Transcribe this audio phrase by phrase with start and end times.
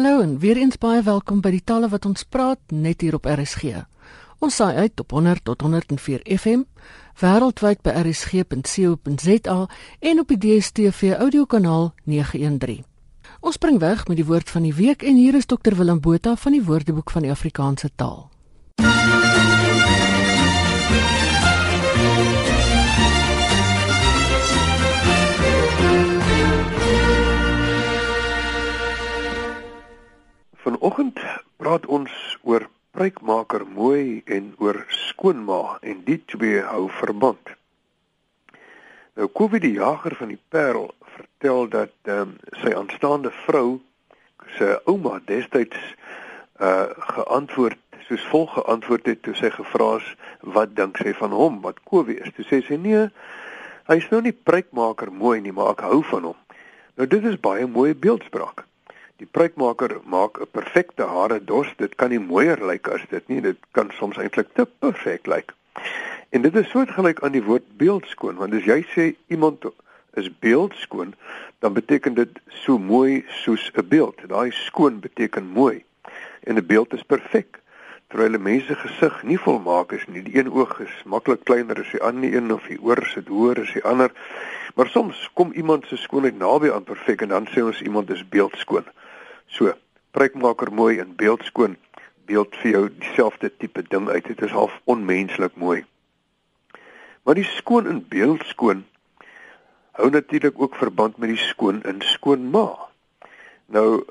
[0.00, 3.26] Hallo en weer eens baie welkom by die talle wat ons praat net hier op
[3.28, 3.82] RSG.
[4.40, 6.62] Ons saai uit op 100 tot 104 FM
[7.20, 9.58] wêreldwyd by rsg.co.za
[10.00, 12.80] en op die DStv audiokanaal 913.
[13.44, 16.32] Ons spring weg met die woord van die week en hier is Dr Willem Botha
[16.32, 18.30] van die Woordeboek van die Afrikaanse taal.
[30.70, 31.18] Vanoggend
[31.58, 32.10] praat ons
[32.46, 37.50] oor pruikmaker mooi en oor skoonma en die twee hou verband.
[39.18, 43.80] Nou Covid die jager van die Parel vertel dat ehm um, sy aanstaande vrou
[44.60, 45.82] se ouma destyds
[46.62, 50.14] uh geantwoord soos volg geantwoord het toe sy gevra is
[50.54, 52.34] wat dink sy van hom wat Covid is.
[52.38, 53.08] Toe sê sy nee,
[53.90, 56.42] hy's nou nie pruikmaker mooi nie, maar ek hou van hom.
[56.94, 58.69] Nou dit is baie mooi beeldspraak.
[59.20, 61.68] Die pruikmaker maak 'n perfekte hare dos.
[61.76, 63.40] Dit kan nie mooier lyk as dit nie.
[63.40, 65.52] Dit kan soms eintlik te perfek lyk.
[66.30, 69.64] En dit is soortgelyk aan die woord beeldskoon, want as jy sê iemand
[70.16, 71.14] is beeldskoon,
[71.58, 74.28] dan beteken dit so mooi soos 'n beeld.
[74.28, 75.84] Daai skoon beteken mooi.
[76.48, 77.60] En 'n beeld is perfek.
[78.10, 80.22] Terwyl 'n mens se gesig nie volmaak is nie.
[80.22, 83.60] Die een oog is maklik kleiner as die ander een of die oor sit hoër
[83.62, 84.10] as die ander.
[84.74, 88.28] Maar soms kom iemand se skoonheid naby aan perfek en dan sê ons iemand is
[88.28, 88.84] beeldskoon.
[89.46, 89.74] So,
[90.10, 91.76] pruikmaker mooi en beeldskoon
[92.26, 94.26] beeld vir jou dieselfde tipe ding uit.
[94.26, 95.84] Dit is half onmenslik mooi.
[97.22, 98.84] Maar die skoon in beeldskoon
[99.98, 102.66] hou natuurlik ook verband met die skoon in skoonma.
[103.66, 104.02] Nou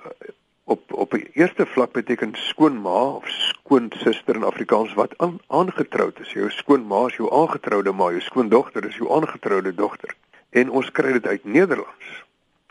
[0.70, 6.34] op op die eerste vlak beteken skoonma of skoonsuster in Afrikaans wat aan, aangetroud is.
[6.38, 10.14] Jou skoonma is jou aangetroude ma, jou skoondogter is jou aangetroude dogter.
[10.50, 12.10] En ons kry dit uit Nederlands.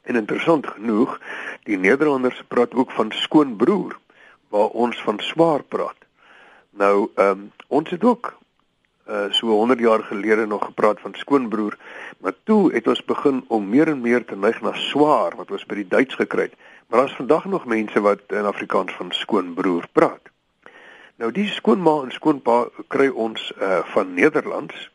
[0.02, 1.18] En interessant genoeg,
[1.66, 3.98] die Nederlanders praat ook van skoonbroer
[4.48, 6.06] waar ons van swaar praat.
[6.70, 8.36] Nou, ehm um, ons het ook
[9.08, 11.76] uh so 100 jaar gelede nog gepraat van skoonbroer,
[12.20, 15.66] maar toe het ons begin om meer en meer te neig na swaar wat ons
[15.66, 16.56] by die Duits gekry het.
[16.88, 20.30] Maar daar's vandag nog mense wat in Afrikaans van skoonbroer praat.
[21.16, 24.90] Nou die skoonma en skoonpa kry ons uh van Nederlands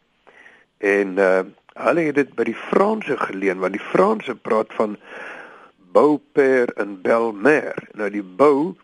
[0.78, 1.44] en uh
[1.74, 4.98] Hulle het dit by die Franse geleen want die Franse praat van
[5.94, 7.88] beau-père en belle-mère.
[7.98, 8.76] Nou die beau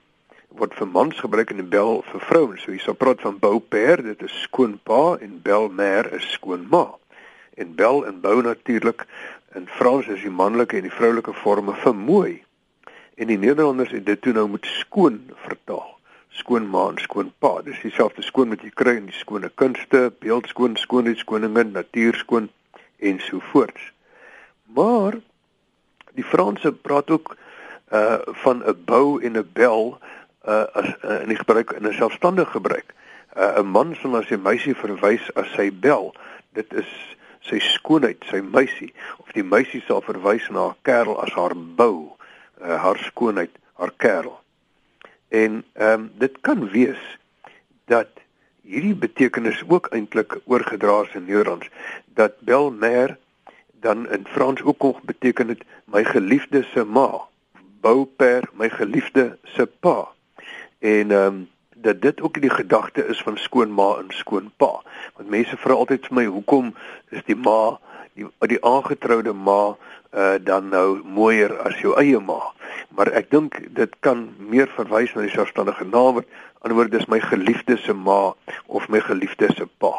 [0.57, 2.63] word vir mans gebruik en die belle vir vrouens.
[2.65, 6.87] So jy sal praat van beau-père, dit is skoonpa en belle-mère is skoonma.
[7.61, 9.05] En belle en beau natuurlik
[9.53, 12.33] in Frans is die manlike en die vroulike forme vir mooi.
[13.19, 15.99] En die Nederlanders het dit toe nou met skoon vertaal
[16.39, 17.61] skoonma en skoonpa.
[17.65, 22.49] Dis dieselfde skoon wat jy kry in die skone kunste, beeldskoon, skoonheidskoninge, natuurskoon
[23.09, 23.91] en so voorts.
[24.75, 25.19] Maar
[26.17, 27.35] die Franse praat ook
[27.91, 29.97] uh van 'n bou en 'n bel
[30.45, 32.93] uh as uh, in die gebruik in 'n selfstandige gebruik.
[33.37, 36.13] Uh 'n man sal na sy meisie verwys as sy bel.
[36.53, 41.33] Dit is sy skoonheid, sy meisie of die meisie sal verwys na haar kerel as
[41.33, 42.18] haar bou,
[42.61, 44.39] uh, haar skoonheid, haar kerel.
[45.27, 47.17] En ehm um, dit kan wees
[47.85, 48.07] dat
[48.61, 51.69] hierdie betekenis ook eintlik oorgedra is in Nederlands.
[52.05, 53.17] Dat belmer
[53.71, 57.27] dan in Frans ook nog beteken dit my geliefde se ma.
[57.81, 60.07] Bouper my geliefde se pa.
[60.79, 61.49] En ehm um,
[61.81, 64.81] dat dit ook die gedagte is van skoonma en skoonpa.
[65.15, 66.73] Want mense vra altyd vir my hoekom
[67.09, 67.79] is die ma
[68.13, 69.75] die die aangetroude ma
[70.13, 72.39] uh, dan nou mooier as jou eie ma
[72.89, 77.19] maar ek dink dit kan meer verwys na die selfstandige naam word Anderswoorde dis my
[77.23, 78.33] geliefde se ma
[78.67, 79.93] of my geliefde se pa.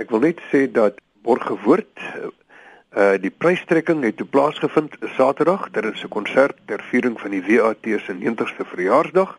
[0.00, 2.00] Ek wil net sê dat Borgewoord
[2.96, 5.68] uh die prystrekking het plaasgevind Saterdag.
[5.70, 9.38] Daar is 'n konsert ter viering van die WAT se 90ste verjaarsdag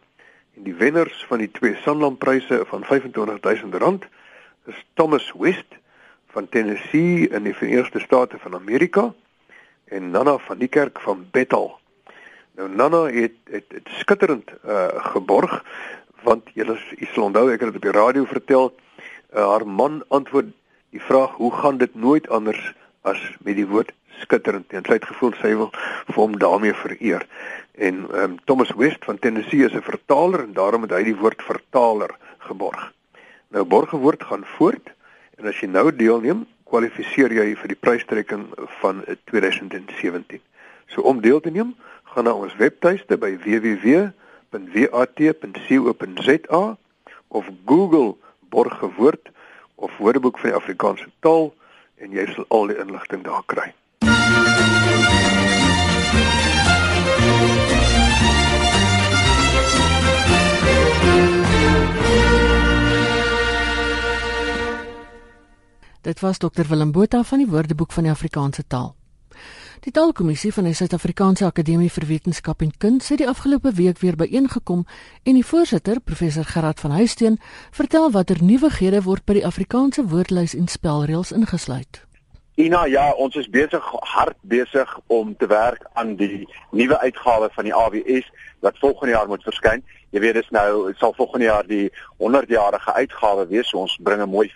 [0.56, 4.06] en die wenners van die twee Sanlam-pryse van R25000
[4.66, 5.81] is Thomas West
[6.32, 9.14] van Tennessee in die Verenigde State van Amerika
[9.86, 11.72] en Nana van die kerk van Bethel.
[12.56, 15.64] Nou Nana het het, het skitterend uh geborg
[16.24, 16.78] want julle
[17.14, 20.54] sal onthou ek het dit op die radio vertel uh, haar man antwoord
[20.92, 22.62] die vraag hoe gaan dit nooit anders
[23.02, 23.92] as met die woord
[24.22, 24.72] skitterend?
[24.72, 27.26] En sy het gevoel sy wil vir hom daarmee vereer.
[27.76, 31.42] En um, Thomas West van Tennessee is 'n vertaler en daarom het hy die woord
[31.42, 32.16] vertaler
[32.48, 32.92] geborg.
[33.50, 34.94] Nou borgewoord gaan voort
[35.40, 38.48] en as jy nou deelneem kwalifiseer jy vir die prystrekking
[38.82, 40.42] van 2017
[40.92, 41.76] so om deel te neem
[42.14, 44.12] gaan na ons webtuiste by www
[44.52, 46.78] www.wat.co.za
[47.28, 48.18] of Google
[48.50, 49.30] borgewoord
[49.76, 51.54] of Woordeboek van die Afrikaanse taal
[51.96, 53.74] en jy sal al die inligting daar kry.
[66.02, 68.96] Dit was Dr Willem Botha van die Woordeboek van die Afrikaanse taal.
[69.80, 74.16] Die Taalkommissie van die Suid-Afrikaanse Akademie vir Wetenskap en Kuns het die afgelope week weer
[74.18, 74.82] byeengekom
[75.24, 77.38] en die voorsitter, professor Gerard van Huisteen,
[77.72, 82.02] vertel watter nuwighede word by die Afrikaanse woordlys en spelreëls ingesluit.
[82.58, 87.70] Ina, ja, ons is besig hard besig om te werk aan die nuwe uitgawe van
[87.70, 88.26] die AWS
[88.66, 89.86] wat volgende jaar moet verskyn.
[90.10, 93.70] Jy weet dis nou sal volgende jaar die 100-jarige uitgawe wees.
[93.70, 94.50] So ons bring 'n mooi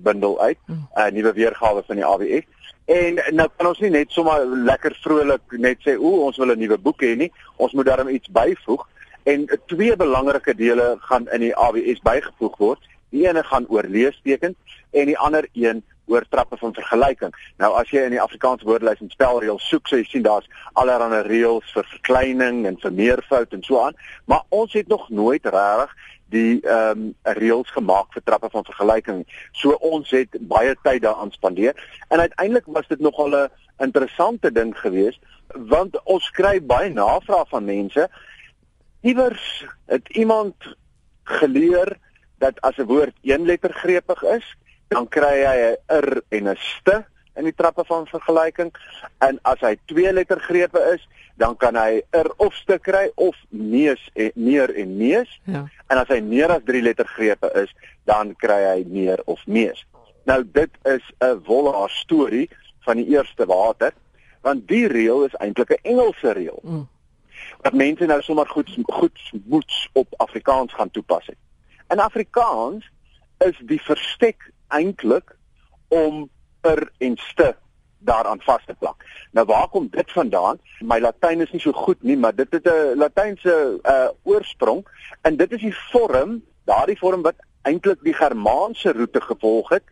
[0.00, 2.44] feesbundel uit, 'n uh, nuwe weergawe van die AWS.
[2.84, 6.58] En nou kan ons nie net sommer lekker vrolik net sê o, ons wil 'n
[6.58, 7.32] nuwe boek hê nie.
[7.56, 8.88] Ons moet daarom iets byvoeg
[9.22, 12.80] en twee belangrike dele gaan in die AWS bygevoeg word.
[13.10, 14.56] Die ene gaan oor leestekens
[14.90, 17.34] en die ander een oor trappe van vergelyking.
[17.56, 21.22] Nou as jy in die Afrikaanse woordelys en spelreëls soek, sê jy sien daar's allerlei
[21.22, 23.94] reëls vir verkleining en vir meervoud en so aan,
[24.24, 25.94] maar ons het nog nooit regtig
[26.30, 29.24] die ehm um, reëls gemaak vir trappe van vergelyking.
[29.52, 31.74] So ons het baie tyd daaraan spandeer
[32.08, 35.20] en uiteindelik was dit nogal 'n interessante ding geweest
[35.54, 38.08] want ons kry baie navrae van mense.
[39.00, 40.54] Iewers het iemand
[41.24, 41.96] geleer
[42.38, 44.56] dat as 'n woord een letter greepig is,
[44.88, 46.88] dan kry hy 'n r en 'n st
[47.34, 48.72] in die trappe van vergelyking
[49.18, 51.06] en as hy twee letter grepe is
[51.40, 55.64] dan kan hy r of st kry of neus en meer en neus ja.
[55.88, 57.72] en as hy meer as drie letter grepe is
[58.10, 59.80] dan kry hy meer of neus
[60.28, 62.48] nou dit is 'n wollaar storie
[62.84, 63.96] van die eerste water
[64.44, 66.84] want die reël is eintlik 'n Engelse reël mm.
[67.64, 68.68] wat mense nou sommer goed
[69.00, 71.40] goed moets op Afrikaans gaan toepas het
[71.88, 72.84] in Afrikaans
[73.48, 75.36] is die verstek eintlik
[75.88, 76.28] om
[76.60, 77.56] per en st
[78.00, 79.04] daaraan vas te plak.
[79.32, 80.58] Nou waar kom dit vandaan?
[80.80, 84.86] My Latyn is nie so goed nie, maar dit het 'n Latynse uh oorsprong
[85.22, 89.84] en dit is die vorm, daardie vorm wat eintlik die Germaanse roete gevolg het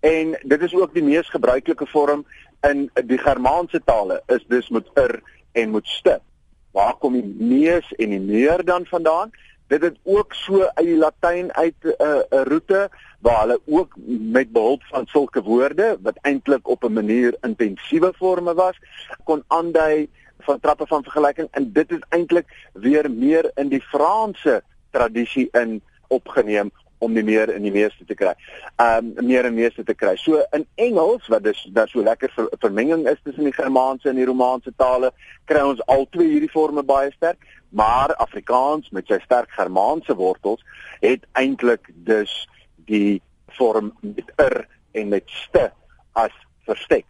[0.00, 2.26] en dit is ook die mees gebruikelike vorm
[2.60, 5.22] in die Germaanse tale is dus met er
[5.52, 6.20] en met st.
[6.70, 9.30] Waar kom die neus en die meer dan vandaan?
[9.66, 12.88] Dit het ook so uit die Latyn uit 'n uh, 'n roete
[13.20, 18.54] waar hulle ook met behulp van sulke woorde wat eintlik op 'n manier intensiewe forme
[18.54, 18.76] was
[19.24, 20.08] kon aandui
[20.38, 25.82] van trappe van vergelyking en dit is eintlik weer meer in die Franse tradisie in
[26.08, 28.32] opgeneem om die meer in die meeste te kry.
[28.82, 30.14] Um meer en meeste te kry.
[30.16, 34.20] So in Engels wat dis daar so lekker ver, vermenging is tussen die Germaanse en
[34.20, 35.12] die Romaanse tale,
[35.44, 40.64] kry ons al twee hierdie forme baie sterk, maar Afrikaans met sy sterk Germaanse wortels
[41.00, 42.48] het eintlik dus
[42.86, 43.22] die
[43.58, 45.70] vorm met er en met st
[46.12, 46.32] as
[46.66, 47.04] verstek.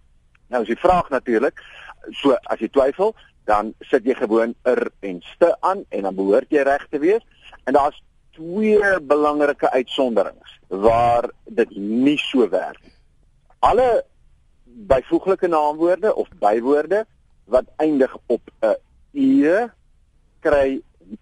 [0.48, 1.62] Nou as jy vraag natuurlik,
[2.10, 3.14] so as jy twyfel,
[3.46, 7.22] dan sit jy gewoon er en st aan en dan behoort jy reg te wees.
[7.64, 8.02] En daar's
[8.36, 12.94] twee belangrike uitsonderings waar dit nie so werk nie.
[13.58, 14.04] Alle
[14.64, 17.06] byvoeglike naamwoorde of bywoorde
[17.44, 18.74] wat eindig op 'n
[19.12, 19.68] e
[20.46, 20.80] kry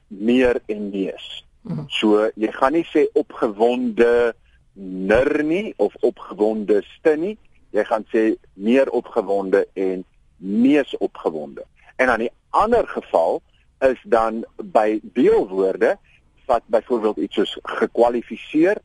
[0.09, 1.45] meer en neus.
[1.65, 1.85] Mhm.
[1.89, 4.35] So jy gaan nie sê opgewonde
[4.75, 7.37] nir nie of opgewonde st nie.
[7.73, 10.05] Jy gaan sê meer opgewonde en
[10.37, 11.65] mees opgewonde.
[11.97, 13.41] En aan die ander geval
[13.81, 15.97] is dan by deelwoorde
[16.47, 18.79] wat byvoorbeeld iets soos gekwalifiseer.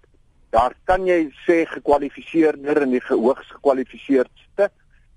[0.50, 4.70] Daar kan jy sê gekwalifiseerder en die hoogs gekwalifiseerdste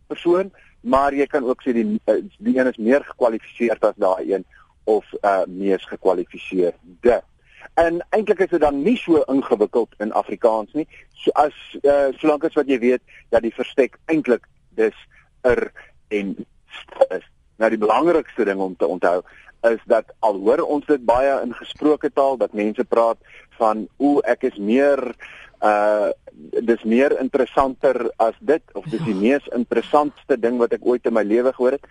[0.06, 0.50] persoon,
[0.80, 1.86] maar jy kan ook sê die
[2.38, 4.44] die een is meer gekwalifiseerd as daai een
[4.84, 7.22] of uh mees gekwalifiseerde.
[7.74, 10.88] En eintlik is dit dan nie so ingewikkeld in Afrikaans nie.
[11.12, 14.48] So as uh solank as wat jy weet dat die verstek eintlik
[14.78, 14.96] dis
[15.40, 15.70] er
[16.08, 16.34] en
[17.08, 17.24] is.
[17.56, 19.22] Nou die belangrikste ding om te onthou
[19.68, 23.18] is dat al hoor ons dit baie in gesproke taal dat mense praat
[23.60, 25.41] van o ek is meer uh
[26.66, 29.20] dis meer interessanter as dit of dis die ja.
[29.20, 31.86] mees interessantste ding wat ek ooit in my lewe gehoor het.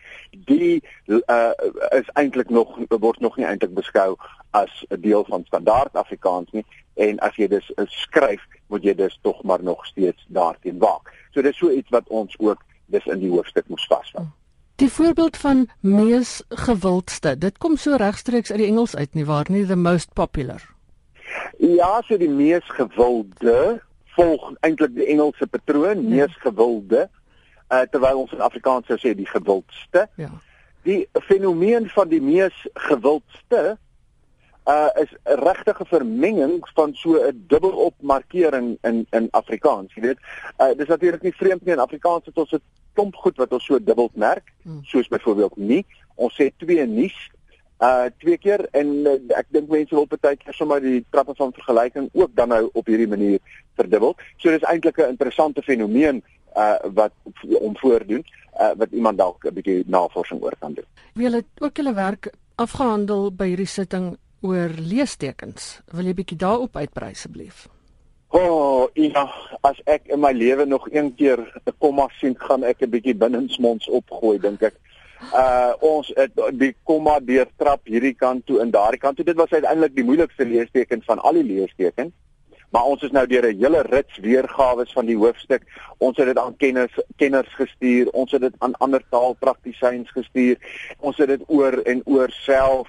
[0.49, 1.51] Die uh
[1.95, 4.17] is eintlik nog word nog nie eintlik beskou
[4.51, 8.93] as 'n deel van standaard Afrikaans nie en as jy dis uh, skryf moet jy
[8.95, 11.11] dus tog maar nog steeds daarteen waak.
[11.31, 14.27] So dis so iets wat ons ook dis in die hoofstuk moes vasvat.
[14.75, 19.45] Die voorbeeld van mees gewildste, dit kom so regstreeks uit die Engels uit nie waar
[19.49, 20.61] nie the most popular.
[21.62, 23.82] Ja, so die mees gewilde
[24.15, 26.10] volg eintlik die Engelse patroon, ja.
[26.15, 27.06] mees gewilde,
[27.70, 30.08] uh, terwyl ons in Afrikaans sou sê die gewildste.
[30.18, 30.32] Ja.
[30.88, 33.77] Die fenomeen van die mees gewildste
[34.70, 40.20] uh is regtige vermenging van so 'n dubbelop markering in in Afrikaans, jy weet.
[40.58, 42.62] Uh dis natuurlik nie vreemd nie in Afrikaans het ons 'n
[42.94, 44.84] klomp goed wat ons so dubbel merk, hmm.
[44.84, 45.86] soos byvoorbeeld nie.
[46.15, 47.30] Ons sê twee nuus
[47.81, 51.53] uh twee keer en uh, ek dink mense wil baie keer sommer die trappe van
[51.53, 53.39] vergelyking ook dan nou op hierdie manier
[53.75, 54.15] verdubbel.
[54.38, 56.23] So dis eintlik 'n interessante fenomeen
[56.55, 57.13] uh wat
[57.59, 58.23] om voordoen
[58.59, 60.85] uh wat iemand dalk 'n bietjie navorsing oor kan doen.
[61.13, 65.81] Wie het ook julle werk afgehandel by hierdie sitting oor leestekens.
[65.93, 67.67] Wil jy bietjie daarop uitbrei asseblief?
[68.31, 69.25] O, oh, ja,
[69.67, 73.15] as ek in my lewe nog een keer 'n komma sien, gaan ek 'n bietjie
[73.15, 74.75] binnensmonds opgooi, dink ek.
[75.29, 79.25] Uh ons het die komma deur trap hierdie kant toe en daardie kant toe.
[79.25, 82.13] Dit was uiteindelik die moeilikste leesteken van al die leestekens.
[82.71, 85.63] Maar ons is nou deur 'n hele rits weergawe van die hoofstuk.
[85.97, 88.09] Ons het dit aan kenners kenners gestuur.
[88.09, 90.57] Ons het dit aan ander taalpraktisyns gestuur.
[90.99, 92.87] Ons het dit oor en oor self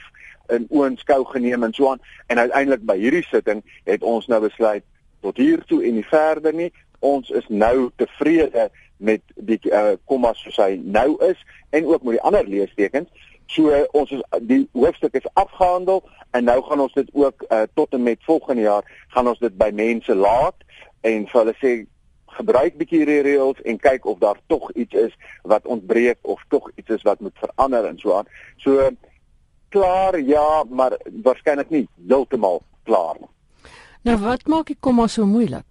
[0.49, 2.01] in oënskou geneem en so aan.
[2.27, 4.85] En uiteindelik by hierdie sitting het ons nou besluit
[5.21, 6.73] tot hier toe en nie verder nie.
[6.99, 8.71] Ons is nou tevrede
[9.03, 11.39] met die uh, komma soos hy nou is
[11.71, 13.11] en ook met die ander leestekens.
[13.53, 17.65] So uh, ons is die hoofstuk is afgehandel en nou gaan ons dit ook uh,
[17.75, 20.57] tot en met volgende jaar gaan ons dit by mense laat
[21.03, 21.73] en vir hulle sê
[22.33, 25.17] gebruik bietjie hierdie reëls en kyk of daar tog iets is
[25.49, 28.31] wat ontbreek of tog iets is wat moet verander en so aan.
[28.57, 28.89] So
[29.73, 33.29] klaar ja, maar waarskynlik nie heeltemal klaar nie.
[34.09, 35.67] Nou wat maak die komma so moeilik?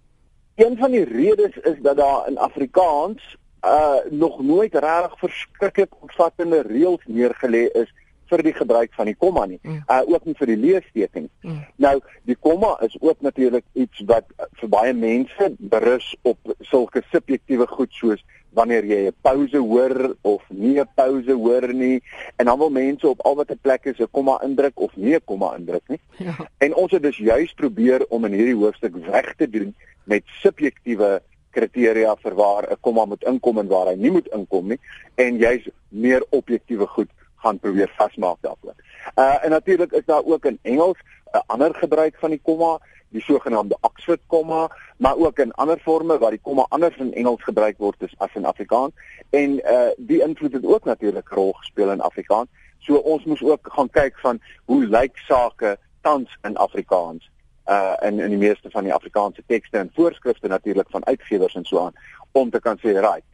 [0.54, 6.62] Een van die redes is dat daar in Afrikaans uh nog nooit regtig verskriklik omvattende
[6.66, 7.92] reëls neergelê is
[8.26, 9.58] vir die gebruik van die komma nie.
[9.62, 9.82] Mm.
[9.86, 11.28] Uh ook nie vir die leesteken.
[11.40, 11.64] Mm.
[11.76, 14.28] Nou, die komma is ook natuurlik iets wat
[14.60, 20.42] vir baie mense berus op sulke subjektiewe goed soos wanneer jy 'n pause hoor of
[20.48, 22.02] nie 'n pause hoor nie
[22.36, 25.56] en dan wil mense op al watter plekke se komma indruk of nie 'n komma
[25.56, 26.00] indruk nie.
[26.18, 26.36] Ja.
[26.58, 31.22] En ons het dus juis probeer om in hierdie hoofstuk weg te doen met subjektiewe
[31.52, 34.80] kriteria vir waar 'n komma moet inkom en waar hy nie moet inkom nie
[35.14, 37.10] en jy's meer objektiewe goed
[37.42, 38.74] gaan probeer vasmaak daarvoor.
[39.16, 40.98] Uh en natuurlik is daar ook in Engels
[41.32, 42.78] 'n ander gebruik van die komma,
[43.08, 47.42] die sogenaamde Oxford komma, maar ook in ander forme waar die komma anders in Engels
[47.42, 48.92] gebruik word as in Afrikaans
[49.30, 52.48] en uh die invloed het ook natuurlik rol gespeel in Afrikaans.
[52.78, 57.30] So ons moes ook gaan kyk van hoe lyk sake tans in Afrikaans
[57.66, 61.64] uh in in die meeste van die Afrikaanse tekste en voorskrifte natuurlik van uitgewers en
[61.64, 61.94] so aan
[62.32, 63.24] om te kan sê right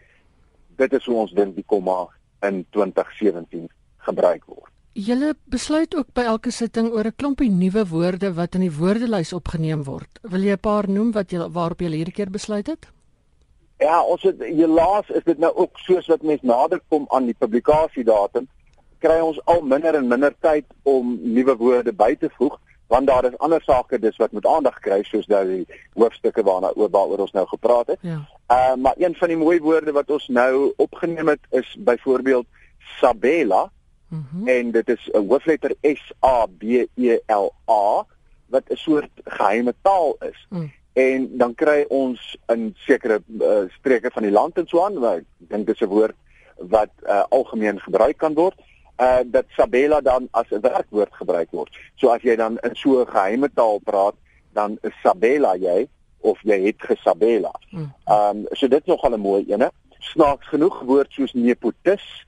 [0.77, 2.07] dit is hoe ons dink die komma
[2.47, 3.69] in 2017
[4.07, 4.71] gebruik word.
[4.99, 9.33] Julle besluit ook by elke sitting oor 'n klompie nuwe woorde wat in die woordelys
[9.33, 10.19] opgeneem word.
[10.23, 12.87] Wil jy 'n paar noem wat jy waarop jy hierdie keer besluit het?
[13.79, 17.35] Ja, ons het helaas is dit nou ook soos wat mense nader kom aan die
[17.39, 18.49] publikasiedatum,
[18.99, 22.59] kry ons al minder en minder tyd om nuwe woorde by te voeg
[22.89, 26.71] want daar is ander sake dis wat moet aandag kry soos daai die hoofstukke waarna
[26.75, 27.99] oor waaroor ons nou gepraat het.
[28.03, 28.21] Ja.
[28.49, 32.47] Uh maar een van die mooi woorde wat ons nou opgeneem het is byvoorbeeld
[33.01, 33.71] Sabela.
[34.09, 34.49] Mm -hmm.
[34.49, 36.63] En dit is 'n hoofletter S A B
[36.95, 38.07] E L A
[38.47, 40.47] wat 'n soort geheime taal is.
[40.49, 40.73] Mm.
[40.93, 45.25] En dan kry ons in sekere uh, streke van die land en so aan, ek
[45.37, 46.17] dink dit is 'n woord
[46.57, 48.59] wat uh, algemeen gebruik kan word
[49.01, 51.77] uh dat Sabela dan as 'n werkwoord gebruik word.
[52.09, 54.15] So as jy dan in so 'n geheime taal praat,
[54.55, 55.89] dan is Sabela jy
[56.21, 57.53] of jy het gesabela.
[57.71, 57.93] Hmm.
[58.07, 59.71] Ehm um, so dit is nogal 'n mooi ene.
[59.99, 62.27] Snaaks genoeg woord soos nepotis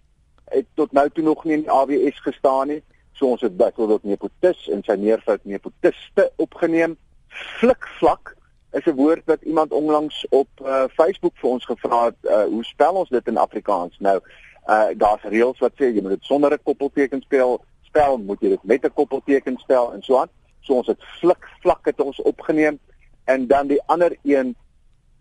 [0.50, 2.82] het tot nou toe nog nie in die AWS gestaan nie.
[3.12, 6.96] So ons het byvoorbeeld nepotis en sy meervoud nepotiste opgeneem.
[7.28, 8.36] Flikvlak
[8.72, 12.64] is 'n woord wat iemand onlangs op uh, Facebook vir ons gevra het, uh, hoe
[12.64, 13.96] spel ons dit in Afrikaans?
[13.98, 14.20] Nou
[14.68, 18.54] uh daar's reëls wat sê jy moet dit sonder 'n koppelteken spel, spel moet jy
[18.54, 20.30] dit met 'n koppelteken spel en so aan.
[20.60, 22.78] So ons het flik vlak het ons opgeneem
[23.24, 24.56] en dan die ander een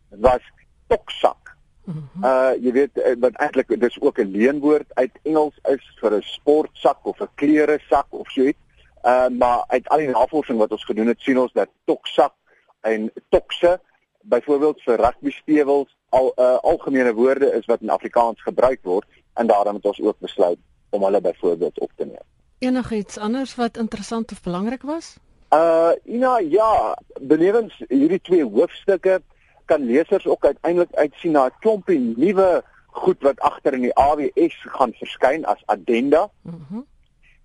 [0.09, 0.43] was
[0.87, 1.57] toksak.
[1.85, 2.25] Mhm.
[2.25, 6.21] Uh jy weet uh, wat eintlik dis ook 'n leenwoord uit Engels is vir 'n
[6.21, 8.59] sportsak of 'n klere sak of so iets.
[9.03, 12.33] Uh maar uit al die navorsing wat ons gedoen het, sien ons dat toksak
[12.81, 13.79] en tokse
[14.21, 19.47] byvoorbeeld vir rugby stewels al uh, algemene woorde is wat in Afrikaans gebruik word en
[19.47, 20.59] daarom het ons ook besluit
[20.89, 22.25] om hulle byvoorbeeld op te neem.
[22.59, 25.17] Enigiets anders wat interessant of belangrik was?
[25.49, 29.21] Uh Ina, ja, benewens hierdie twee hoofstukke
[29.65, 34.55] kan lesers ook uiteindelik uitsien na 'n klompie nuwe goed wat agter in die AWS
[34.75, 36.29] gaan verskyn as addenda.
[36.41, 36.55] Mhm.
[36.69, 36.87] Mm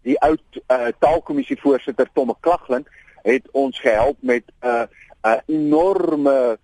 [0.05, 2.85] die oud uh, taalkommissie voorsitter Tom McLaughlin
[3.25, 4.87] het ons gehelp met 'n uh,
[5.25, 6.59] 'n enorme